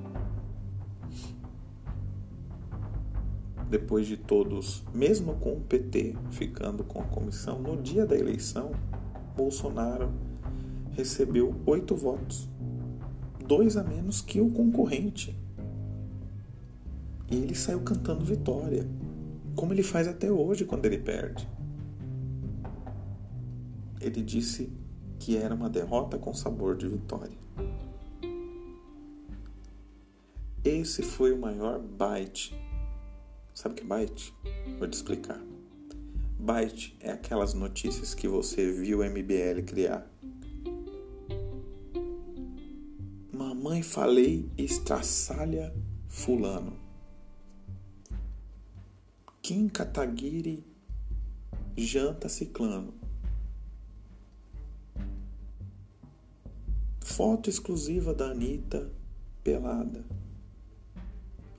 Depois 3.75 4.07
de 4.07 4.17
todos, 4.17 4.85
mesmo 4.95 5.35
com 5.35 5.55
o 5.55 5.61
PT 5.61 6.15
ficando 6.31 6.85
com 6.85 7.01
a 7.01 7.05
comissão, 7.07 7.61
no 7.61 7.77
dia 7.83 8.07
da 8.07 8.17
eleição, 8.17 8.71
Bolsonaro 9.37 10.13
recebeu 10.93 11.53
oito 11.67 11.97
votos, 11.97 12.49
dois 13.45 13.77
a 13.77 13.83
menos 13.83 14.21
que 14.21 14.41
o 14.41 14.49
concorrente. 14.49 15.37
E 17.29 17.35
ele 17.35 17.57
saiu 17.57 17.81
cantando 17.81 18.25
vitória, 18.25 18.87
como 19.57 19.73
ele 19.73 19.83
faz 19.83 20.07
até 20.07 20.31
hoje 20.31 20.65
quando 20.65 20.87
ele 20.87 20.99
perde. 20.99 21.49
Ele 24.01 24.23
disse 24.23 24.71
que 25.19 25.37
era 25.37 25.53
uma 25.53 25.69
derrota 25.69 26.17
com 26.17 26.33
sabor 26.33 26.77
de 26.77 26.87
vitória. 26.87 27.37
Esse 30.63 31.03
foi 31.03 31.33
o 31.33 31.41
maior 31.41 31.81
bite 31.81 32.55
Sabe 33.55 33.75
o 33.75 33.77
que 33.77 33.85
é 33.85 33.87
byte? 33.87 34.35
Vou 34.81 34.89
te 34.89 34.95
explicar. 34.95 35.41
Byte 36.41 36.97
é 37.01 37.13
aquelas 37.13 37.55
notícias 37.55 38.13
que 38.13 38.27
você 38.27 38.73
viu 38.73 38.99
o 38.99 39.05
MBL 39.05 39.63
criar. 39.65 40.11
Mamãe 43.33 43.81
falei 43.81 44.51
estraçalha 44.59 45.73
fulano. 46.09 46.77
Kim 49.41 49.69
Kataguiri 49.69 50.65
janta 51.77 52.29
ciclano. 52.29 52.93
Foto 57.01 57.49
exclusiva 57.49 58.13
da 58.13 58.33
Anitta 58.33 58.91
pelada. 59.45 60.05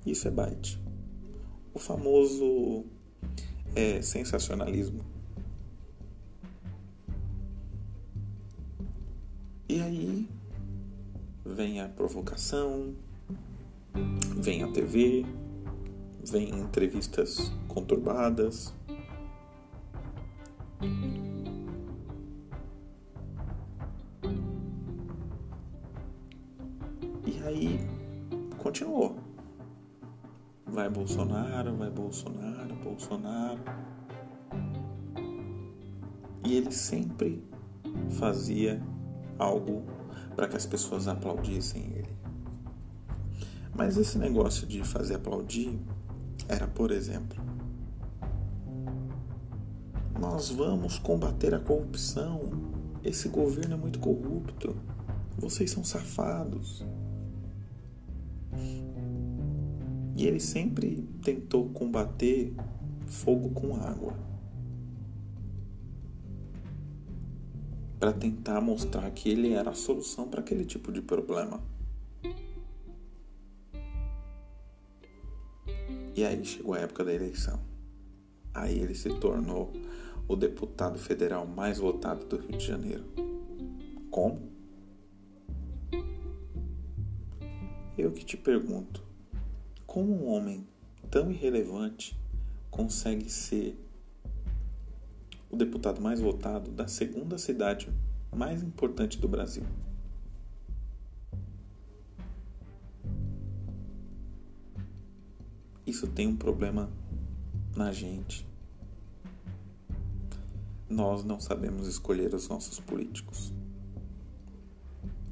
Isso 0.06 0.28
é 0.28 0.32
byte 0.32 0.85
o 1.76 1.80
famoso 1.80 2.86
é, 3.76 4.02
sensacionalismo. 4.02 5.02
E 9.68 9.82
aí 9.82 10.30
vem 11.46 11.82
a 11.82 11.90
provocação, 11.90 12.96
vem 14.38 14.64
a 14.64 14.72
TV, 14.72 15.26
vem 16.24 16.50
entrevistas 16.50 17.52
conturbadas. 17.68 18.74
E 27.26 27.44
aí 27.44 27.80
continuou. 28.60 29.25
Vai 30.68 30.90
Bolsonaro, 30.90 31.76
vai 31.76 31.90
Bolsonaro, 31.90 32.76
Bolsonaro. 32.84 33.60
E 36.44 36.56
ele 36.56 36.72
sempre 36.72 37.44
fazia 38.12 38.82
algo 39.40 39.84
para 40.36 40.48
que 40.48 40.56
as 40.56 40.66
pessoas 40.66 41.08
aplaudissem 41.08 41.84
ele. 41.96 42.16
Mas 43.76 43.98
esse 43.98 44.18
negócio 44.18 44.66
de 44.66 44.84
fazer 44.84 45.16
aplaudir 45.16 45.80
era, 46.48 46.68
por 46.68 46.92
exemplo, 46.92 47.44
nós 50.20 50.50
vamos 50.50 50.98
combater 50.98 51.54
a 51.54 51.60
corrupção. 51.60 52.52
Esse 53.04 53.28
governo 53.28 53.74
é 53.74 53.78
muito 53.78 54.00
corrupto. 54.00 54.76
Vocês 55.38 55.72
são 55.72 55.84
safados. 55.84 56.86
E 60.16 60.26
ele 60.26 60.40
sempre 60.40 61.04
tentou 61.22 61.70
combater 61.70 62.54
fogo 63.06 63.50
com 63.50 63.76
água. 63.76 64.14
Para 68.00 68.14
tentar 68.14 68.62
mostrar 68.62 69.10
que 69.12 69.30
ele 69.30 69.54
era 69.54 69.72
a 69.72 69.76
solução 69.76 70.28
para 70.28 70.40
aquele 70.40 70.64
tipo 70.64 70.92
de 70.92 71.02
problema. 71.02 71.62
E 76.16 76.24
aí 76.24 76.46
chegou 76.46 76.74
a 76.74 76.80
época 76.80 77.04
da 77.04 77.14
eleição. 77.14 77.60
Aí 78.54 78.80
ele 78.80 78.96
se 78.96 79.10
tornou 79.20 79.74
o 80.28 80.36
deputado 80.36 80.98
federal 80.98 81.46
mais 81.46 81.78
votado 81.78 82.26
do 82.26 82.38
Rio 82.38 82.58
de 82.58 82.66
Janeiro. 82.66 83.04
Como? 84.10 84.50
Eu 87.98 88.12
que 88.14 88.24
te 88.24 88.38
pergunto. 88.38 89.05
Como 89.96 90.12
um 90.12 90.28
homem 90.28 90.68
tão 91.10 91.32
irrelevante 91.32 92.20
consegue 92.70 93.30
ser 93.30 93.82
o 95.50 95.56
deputado 95.56 96.02
mais 96.02 96.20
votado 96.20 96.70
da 96.70 96.86
segunda 96.86 97.38
cidade 97.38 97.88
mais 98.30 98.62
importante 98.62 99.18
do 99.18 99.30
Brasil? 99.30 99.64
Isso 105.88 106.08
tem 106.08 106.28
um 106.28 106.36
problema 106.36 106.92
na 107.74 107.94
gente. 107.94 108.46
Nós 110.90 111.24
não 111.24 111.40
sabemos 111.40 111.88
escolher 111.88 112.34
os 112.34 112.50
nossos 112.50 112.82
políticos. 112.82 113.54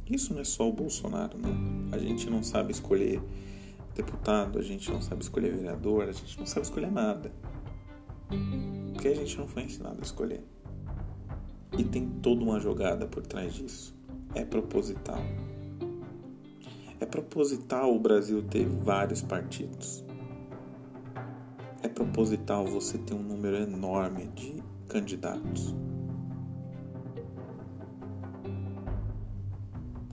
Isso 0.09 0.33
não 0.33 0.39
é 0.39 0.45
só 0.45 0.69
o 0.69 0.71
Bolsonaro, 0.71 1.37
não. 1.37 1.93
A 1.93 1.97
gente 1.97 2.29
não 2.29 2.41
sabe 2.41 2.71
escolher 2.71 3.21
deputado, 3.93 4.59
a 4.59 4.61
gente 4.61 4.91
não 4.91 5.01
sabe 5.01 5.21
escolher 5.21 5.55
vereador, 5.55 6.09
a 6.09 6.11
gente 6.11 6.39
não 6.39 6.45
sabe 6.45 6.65
escolher 6.65 6.91
nada. 6.91 7.31
Porque 8.93 9.07
a 9.07 9.15
gente 9.15 9.37
não 9.37 9.47
foi 9.47 9.63
ensinado 9.63 9.97
a 9.99 10.03
escolher. 10.03 10.43
E 11.77 11.83
tem 11.83 12.07
toda 12.21 12.43
uma 12.43 12.59
jogada 12.59 13.05
por 13.05 13.25
trás 13.25 13.53
disso. 13.53 13.95
É 14.35 14.43
proposital. 14.43 15.19
É 16.99 17.05
proposital 17.05 17.93
o 17.93 17.99
Brasil 17.99 18.41
ter 18.43 18.67
vários 18.67 19.21
partidos. 19.21 20.03
É 21.81 21.87
proposital 21.87 22.65
você 22.65 22.97
ter 22.97 23.13
um 23.13 23.21
número 23.21 23.57
enorme 23.57 24.27
de 24.27 24.63
candidatos. 24.87 25.75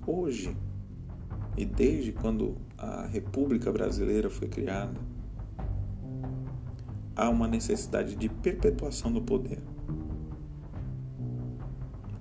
Hoje, 0.07 0.57
e 1.57 1.65
desde 1.65 2.11
quando 2.11 2.57
a 2.81 3.05
República 3.05 3.71
Brasileira 3.71 4.31
foi 4.31 4.49
criada, 4.49 4.99
há 7.15 7.29
uma 7.29 7.47
necessidade 7.47 8.17
de 8.17 8.27
perpetuação 8.27 9.13
do 9.13 9.21
poder. 9.21 9.59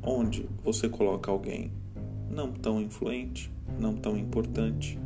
Onde 0.03 0.49
você 0.61 0.89
coloca 0.89 1.31
alguém 1.31 1.71
não 2.29 2.51
tão 2.51 2.81
influente, 2.81 3.49
não 3.79 3.95
tão 3.95 4.17
importante, 4.17 4.99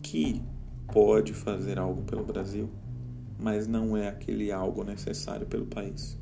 que 0.00 0.40
pode 0.92 1.34
fazer 1.34 1.76
algo 1.76 2.02
pelo 2.02 2.24
Brasil, 2.24 2.70
mas 3.40 3.66
não 3.66 3.96
é 3.96 4.06
aquele 4.06 4.52
algo 4.52 4.84
necessário 4.84 5.46
pelo 5.48 5.66
país. 5.66 6.16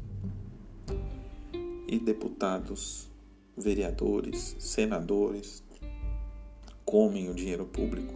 E 1.87 1.99
deputados, 1.99 3.11
vereadores, 3.55 4.57
senadores 4.59 5.63
comem 6.93 7.31
o 7.31 7.35
dinheiro 7.35 7.65
público 7.65 8.13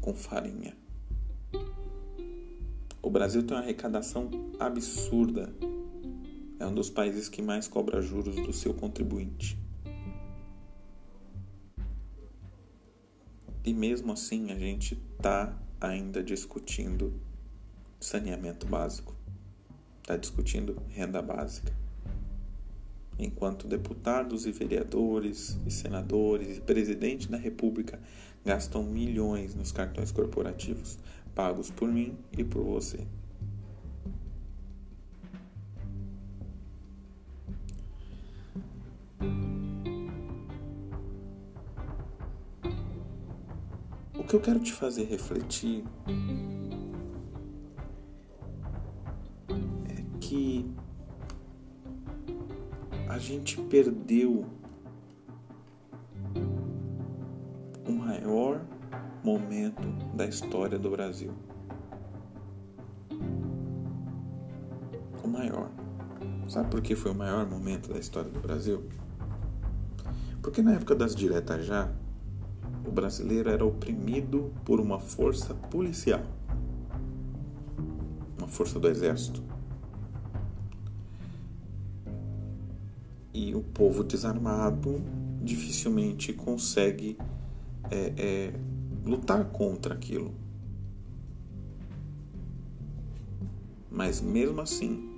com 0.00 0.14
farinha. 0.14 0.74
O 3.02 3.10
Brasil 3.10 3.42
tem 3.42 3.54
uma 3.54 3.62
arrecadação 3.62 4.30
absurda 4.58 5.52
é 6.58 6.66
um 6.66 6.72
dos 6.72 6.88
países 6.88 7.28
que 7.28 7.42
mais 7.42 7.68
cobra 7.68 8.00
juros 8.00 8.34
do 8.34 8.50
seu 8.50 8.72
contribuinte. 8.72 9.58
E 13.62 13.74
mesmo 13.74 14.10
assim 14.12 14.50
a 14.50 14.58
gente 14.58 14.98
está 15.18 15.54
ainda 15.78 16.22
discutindo 16.22 17.12
saneamento 18.00 18.66
básico, 18.66 19.14
está 20.00 20.16
discutindo 20.16 20.82
renda 20.88 21.20
básica. 21.20 21.76
Enquanto 23.18 23.66
deputados 23.66 24.46
e 24.46 24.52
vereadores 24.52 25.58
e 25.66 25.70
senadores 25.70 26.58
e 26.58 26.60
presidente 26.60 27.28
da 27.28 27.36
República 27.36 27.98
gastam 28.44 28.84
milhões 28.84 29.54
nos 29.54 29.72
cartões 29.72 30.12
corporativos 30.12 30.98
pagos 31.34 31.70
por 31.70 31.88
mim 31.88 32.16
e 32.36 32.44
por 32.44 32.62
você. 32.62 33.06
que 44.28 44.36
eu 44.36 44.40
quero 44.40 44.60
te 44.60 44.74
fazer 44.74 45.04
refletir 45.04 45.82
gente 53.28 53.60
perdeu 53.60 54.46
o 57.86 57.92
maior 57.92 58.62
momento 59.22 59.86
da 60.14 60.24
história 60.24 60.78
do 60.78 60.90
Brasil. 60.90 61.30
O 65.22 65.28
maior. 65.28 65.70
Sabe 66.48 66.70
por 66.70 66.80
que 66.80 66.96
foi 66.96 67.10
o 67.10 67.14
maior 67.14 67.46
momento 67.46 67.92
da 67.92 67.98
história 67.98 68.30
do 68.30 68.40
Brasil? 68.40 68.88
Porque 70.40 70.62
na 70.62 70.72
época 70.72 70.94
das 70.94 71.14
diretas 71.14 71.66
já, 71.66 71.92
o 72.86 72.90
brasileiro 72.90 73.50
era 73.50 73.62
oprimido 73.62 74.50
por 74.64 74.80
uma 74.80 74.98
força 74.98 75.52
policial, 75.52 76.22
uma 78.38 78.48
força 78.48 78.80
do 78.80 78.88
exército. 78.88 79.42
E 83.38 83.54
o 83.54 83.62
povo 83.62 84.02
desarmado 84.02 85.00
dificilmente 85.40 86.32
consegue 86.32 87.16
é, 87.88 88.12
é, 88.16 88.52
lutar 89.06 89.44
contra 89.44 89.94
aquilo. 89.94 90.34
Mas 93.88 94.20
mesmo 94.20 94.60
assim, 94.60 95.08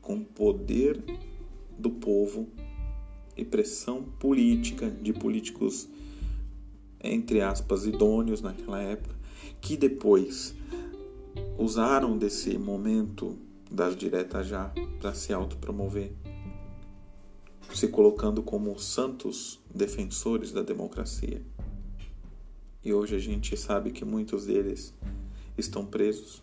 com 0.00 0.24
poder 0.24 1.04
do 1.78 1.90
povo 1.90 2.48
e 3.36 3.44
pressão 3.44 4.02
política 4.18 4.90
de 4.90 5.12
políticos 5.12 5.86
entre 7.12 7.42
aspas, 7.42 7.84
idôneos 7.84 8.40
naquela 8.40 8.80
época, 8.80 9.14
que 9.60 9.76
depois 9.76 10.54
usaram 11.58 12.16
desse 12.16 12.56
momento 12.56 13.36
das 13.70 13.94
diretas 13.94 14.46
já 14.46 14.72
para 14.98 15.14
se 15.14 15.32
autopromover, 15.32 16.12
se 17.74 17.88
colocando 17.88 18.42
como 18.42 18.78
santos 18.78 19.60
defensores 19.74 20.52
da 20.52 20.62
democracia. 20.62 21.42
E 22.84 22.92
hoje 22.92 23.16
a 23.16 23.18
gente 23.18 23.56
sabe 23.56 23.90
que 23.90 24.04
muitos 24.04 24.46
deles 24.46 24.94
estão 25.58 25.84
presos. 25.84 26.42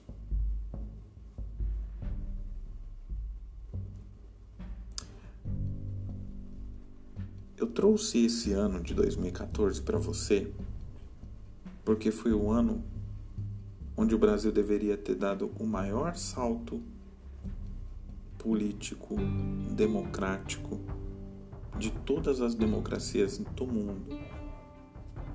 Eu 7.57 7.67
trouxe 7.67 8.25
esse 8.25 8.51
ano 8.51 8.81
de 8.81 8.93
2014 8.93 9.81
para 9.81 9.97
você 9.97 10.51
porque 11.85 12.11
foi 12.11 12.33
o 12.33 12.49
ano 12.51 12.83
onde 13.95 14.15
o 14.15 14.17
Brasil 14.17 14.51
deveria 14.51 14.97
ter 14.97 15.15
dado 15.15 15.51
o 15.59 15.65
maior 15.65 16.15
salto 16.15 16.81
político, 18.37 19.15
democrático 19.75 20.79
de 21.77 21.91
todas 21.91 22.41
as 22.41 22.55
democracias 22.55 23.37
do 23.37 23.67
mundo. 23.67 24.19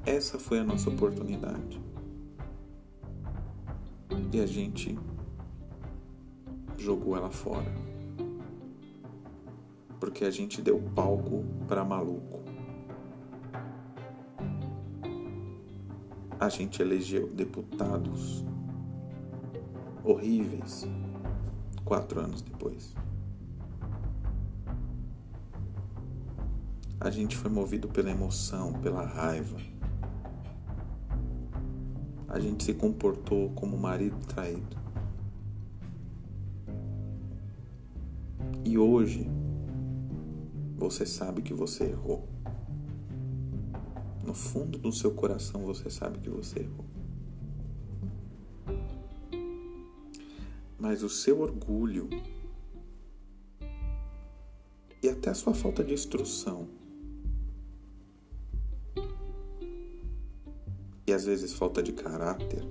Essa 0.05 0.39
foi 0.39 0.59
a 0.59 0.65
nossa 0.65 0.89
oportunidade. 0.89 1.81
E 4.33 4.41
a 4.41 4.47
gente 4.47 4.99
jogou 6.79 7.17
ela 7.17 7.31
fora 7.31 7.89
porque 9.99 10.25
a 10.25 10.31
gente 10.31 10.63
deu 10.63 10.81
palco 10.95 11.45
para 11.67 11.85
maluco. 11.85 12.43
A 16.39 16.49
gente 16.49 16.81
elegeu 16.81 17.27
deputados 17.29 18.45
horríveis 20.05 20.87
quatro 21.85 22.21
anos 22.21 22.43
depois. 22.43 22.95
A 27.01 27.11
gente 27.11 27.37
foi 27.37 27.49
movido 27.49 27.87
pela 27.87 28.11
emoção, 28.11 28.73
pela 28.73 29.05
raiva. 29.05 29.57
A 32.27 32.41
gente 32.41 32.65
se 32.65 32.75
comportou 32.75 33.51
como 33.51 33.79
marido 33.79 34.19
traído. 34.27 34.77
E 38.65 38.77
hoje, 38.77 39.31
você 40.77 41.07
sabe 41.07 41.41
que 41.41 41.55
você 41.55 41.85
errou. 41.85 42.29
No 44.27 44.35
fundo 44.35 44.77
do 44.77 44.93
seu 44.93 45.13
coração 45.13 45.63
você 45.63 45.89
sabe 45.89 46.19
que 46.19 46.29
você 46.29 46.61
errou. 46.61 46.85
Mas 50.77 51.05
o 51.05 51.09
seu 51.09 51.41
orgulho 51.41 52.09
e 55.01 55.09
até 55.09 55.31
a 55.31 55.35
sua 55.35 55.55
falta 55.55 55.85
de 55.85 55.95
instrução 55.95 56.69
às 61.19 61.25
vezes 61.25 61.53
falta 61.53 61.83
de 61.83 61.91
caráter 61.93 62.65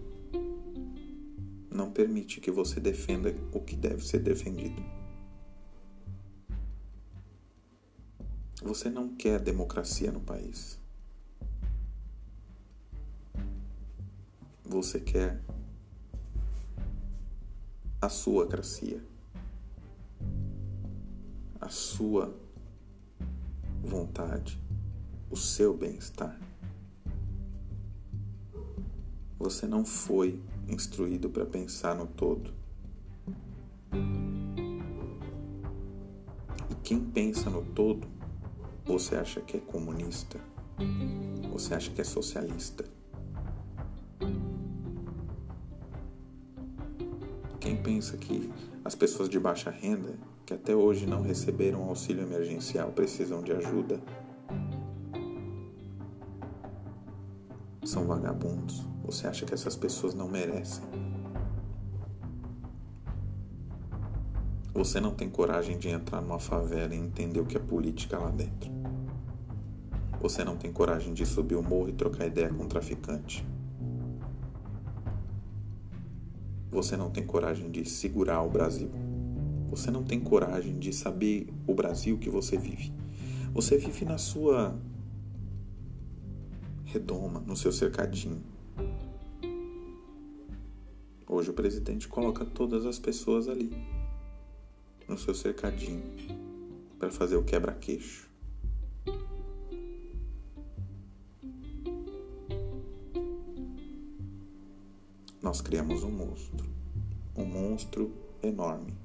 não 1.69 1.91
permite 1.91 2.39
que 2.39 2.49
você 2.49 2.79
defenda 2.79 3.35
o 3.51 3.59
que 3.59 3.75
deve 3.75 4.05
ser 4.05 4.19
defendido. 4.19 4.81
Você 8.63 8.89
não 8.89 9.13
quer 9.17 9.41
democracia 9.41 10.13
no 10.13 10.21
país. 10.21 10.79
Você 14.63 15.01
quer 15.01 15.41
a 18.01 18.07
sua 18.07 18.47
cracia, 18.47 19.03
a 21.59 21.67
sua 21.67 22.33
vontade, 23.83 24.57
o 25.29 25.35
seu 25.35 25.75
bem-estar. 25.75 26.46
Você 29.39 29.67
não 29.67 29.85
foi 29.85 30.41
instruído 30.67 31.29
para 31.29 31.45
pensar 31.45 31.95
no 31.95 32.07
todo. 32.07 32.51
E 36.71 36.75
quem 36.83 36.99
pensa 36.99 37.49
no 37.49 37.63
todo, 37.63 38.07
você 38.83 39.15
acha 39.15 39.39
que 39.41 39.57
é 39.57 39.59
comunista? 39.59 40.39
Você 41.51 41.75
acha 41.75 41.91
que 41.91 42.01
é 42.01 42.03
socialista? 42.03 42.83
Quem 47.59 47.75
pensa 47.75 48.17
que 48.17 48.51
as 48.83 48.95
pessoas 48.95 49.29
de 49.29 49.39
baixa 49.39 49.69
renda, 49.69 50.15
que 50.45 50.53
até 50.53 50.75
hoje 50.75 51.05
não 51.05 51.21
receberam 51.21 51.83
auxílio 51.83 52.23
emergencial, 52.23 52.91
precisam 52.91 53.43
de 53.43 53.51
ajuda, 53.51 54.01
são 57.83 58.05
vagabundos? 58.05 58.96
Você 59.07 59.25
acha 59.25 59.45
que 59.45 59.53
essas 59.53 59.73
pessoas 59.73 60.13
não 60.13 60.27
merecem? 60.27 60.83
Você 64.73 64.99
não 64.99 65.15
tem 65.15 65.29
coragem 65.29 65.77
de 65.77 65.87
entrar 65.87 66.21
numa 66.21 66.37
favela 66.37 66.93
e 66.93 66.97
entender 66.97 67.39
o 67.39 67.45
que 67.45 67.55
é 67.55 67.59
política 67.59 68.19
lá 68.19 68.29
dentro. 68.29 68.69
Você 70.19 70.43
não 70.43 70.57
tem 70.57 70.73
coragem 70.73 71.13
de 71.13 71.25
subir 71.25 71.55
o 71.55 71.63
morro 71.63 71.87
e 71.87 71.93
trocar 71.93 72.27
ideia 72.27 72.49
com 72.49 72.65
um 72.65 72.67
traficante. 72.67 73.47
Você 76.69 76.97
não 76.97 77.09
tem 77.09 77.25
coragem 77.25 77.71
de 77.71 77.85
segurar 77.85 78.41
o 78.41 78.49
Brasil. 78.49 78.91
Você 79.69 79.89
não 79.89 80.03
tem 80.03 80.19
coragem 80.19 80.77
de 80.77 80.91
saber 80.91 81.47
o 81.65 81.73
Brasil 81.73 82.17
que 82.17 82.29
você 82.29 82.57
vive. 82.57 82.93
Você 83.53 83.77
vive 83.77 84.03
na 84.03 84.17
sua 84.17 84.77
redoma, 86.83 87.39
no 87.39 87.55
seu 87.55 87.71
cercadinho. 87.71 88.56
Hoje 91.37 91.51
o 91.51 91.53
presidente 91.53 92.07
coloca 92.07 92.43
todas 92.43 92.83
as 92.83 92.97
pessoas 92.97 93.47
ali, 93.47 93.71
no 95.07 95.15
seu 95.19 95.35
cercadinho, 95.35 96.01
para 96.97 97.11
fazer 97.11 97.35
o 97.35 97.43
quebra-queixo. 97.43 98.27
nós 105.39 105.61
criamos 105.61 106.03
um 106.03 106.09
monstro. 106.09 106.67
Um 107.35 107.45
monstro 107.45 108.11
enorme 108.41 108.97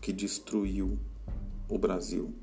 que 0.00 0.10
destruiu 0.10 0.98
o 1.68 1.76
Brasil 1.76 2.34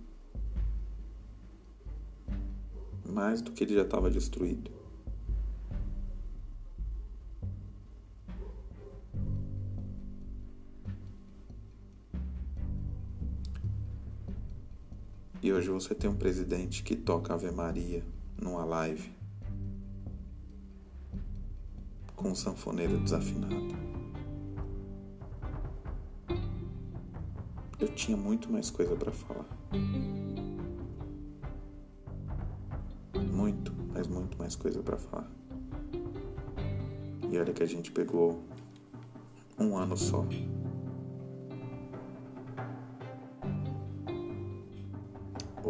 mais 3.04 3.42
do 3.42 3.52
que 3.52 3.64
ele 3.64 3.74
já 3.74 3.82
estava 3.82 4.08
destruído. 4.12 4.70
E 15.50 15.52
hoje 15.52 15.68
você 15.72 15.96
tem 15.96 16.08
um 16.08 16.16
presidente 16.16 16.84
que 16.84 16.96
toca 16.96 17.34
Ave 17.34 17.50
Maria 17.50 18.04
numa 18.40 18.64
live 18.64 19.12
com 22.16 22.30
um 22.30 22.36
sanfoneiro 22.36 23.00
desafinado. 23.00 23.76
Eu 27.80 27.88
tinha 27.96 28.16
muito 28.16 28.52
mais 28.52 28.70
coisa 28.70 28.96
para 28.96 29.12
falar. 29.12 29.50
Muito, 33.34 33.74
mas 33.92 34.06
muito 34.06 34.38
mais 34.38 34.56
coisa 34.56 34.84
para 34.84 34.98
falar. 35.00 35.32
E 37.28 37.40
olha 37.40 37.54
que 37.54 37.64
a 37.64 37.68
gente 37.68 37.92
pegou 37.92 38.44
um 39.58 39.76
ano 39.76 39.98
só. 39.98 40.24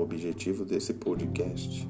Objetivo 0.09 0.65
desse 0.65 0.91
podcast 0.95 1.87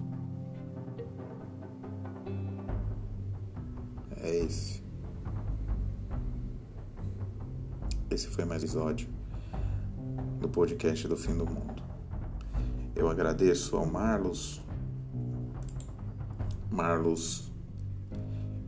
é 4.18 4.40
esse. 4.40 4.84
Esse 8.12 8.28
foi 8.28 8.44
mais 8.44 8.62
um 8.62 8.66
episódio 8.66 9.08
do 10.42 10.50
podcast 10.50 11.08
do 11.08 11.16
Fim 11.16 11.38
do 11.38 11.46
Mundo. 11.46 11.82
Eu 12.94 13.10
agradeço 13.10 13.78
ao 13.78 13.86
Marlos, 13.86 14.62
Marlos, 16.70 17.50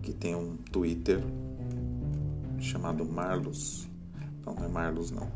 que 0.02 0.14
tem 0.14 0.34
um 0.34 0.56
Twitter 0.56 1.22
chamado 2.58 3.04
Marlos. 3.04 3.86
Não, 4.46 4.56
não 4.56 4.64
é 4.64 4.68
Marlos 4.70 5.12
não. 5.12 5.30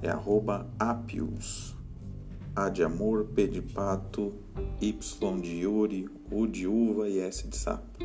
É 0.00 0.08
arroba 0.08 0.66
Apius. 0.78 1.73
A 2.56 2.68
de 2.68 2.84
amor, 2.84 3.26
P 3.34 3.48
de 3.48 3.60
pato, 3.60 4.32
Y 4.80 5.40
de 5.40 5.58
Yuri, 5.58 6.08
U 6.30 6.46
de 6.46 6.68
uva 6.68 7.08
e 7.08 7.18
S 7.18 7.48
de 7.48 7.56
sapo. 7.56 7.98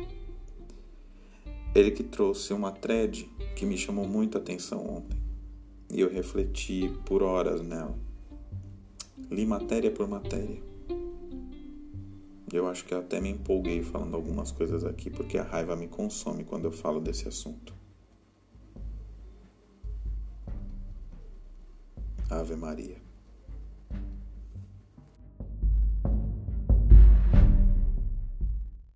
Ele 1.72 1.92
que 1.92 2.02
trouxe 2.02 2.52
uma 2.52 2.72
thread 2.72 3.30
que 3.54 3.64
me 3.64 3.78
chamou 3.78 4.08
muito 4.08 4.36
a 4.36 4.40
atenção 4.40 4.84
ontem. 4.84 5.16
E 5.88 6.00
eu 6.00 6.10
refleti 6.10 6.90
por 7.06 7.22
horas 7.22 7.62
nela. 7.62 7.96
Li 9.30 9.46
matéria 9.46 9.92
por 9.92 10.08
matéria. 10.08 10.60
Eu 12.52 12.66
acho 12.66 12.84
que 12.84 12.92
eu 12.92 12.98
até 12.98 13.20
me 13.20 13.28
empolguei 13.28 13.84
falando 13.84 14.16
algumas 14.16 14.50
coisas 14.50 14.84
aqui, 14.84 15.10
porque 15.10 15.38
a 15.38 15.44
raiva 15.44 15.76
me 15.76 15.86
consome 15.86 16.42
quando 16.42 16.64
eu 16.64 16.72
falo 16.72 17.00
desse 17.00 17.28
assunto. 17.28 17.72
Ave 22.28 22.56
Maria. 22.56 23.09